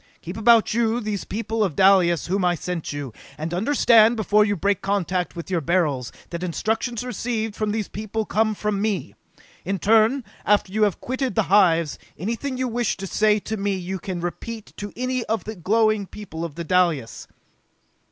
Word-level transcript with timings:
Keep 0.23 0.35
about 0.35 0.73
you 0.73 0.99
those 0.99 1.25
people 1.25 1.63
of 1.63 1.75
Dalis 1.75 2.25
whom 2.25 2.43
I 2.43 2.55
sent 2.55 2.91
you, 2.91 3.13
and 3.37 3.53
understand 3.53 4.15
before 4.15 4.43
you 4.43 4.55
break 4.55 4.81
contact 4.81 5.35
with 5.35 5.51
your 5.51 5.61
Beryls, 5.61 6.11
that 6.31 6.41
instructions 6.41 7.03
received 7.03 7.55
from 7.55 7.71
these 7.71 7.87
people 7.87 8.25
come 8.25 8.55
from 8.55 8.81
me! 8.81 9.13
In 9.63 9.77
turn, 9.77 10.23
after 10.43 10.73
you 10.73 10.81
have 10.85 11.01
quitted 11.01 11.35
the 11.35 11.43
hives, 11.53 11.99
anything 12.17 12.57
you 12.57 12.67
wish 12.67 12.97
to 12.97 13.05
say 13.05 13.37
to 13.41 13.57
me 13.57 13.75
you 13.75 13.99
can 13.99 14.21
repeat 14.21 14.73
to 14.77 14.91
any 14.95 15.17
one 15.17 15.25
of 15.29 15.43
the 15.43 15.55
glowing 15.55 16.07
people 16.07 16.43
of 16.43 16.55
Dalis!" 16.55 17.27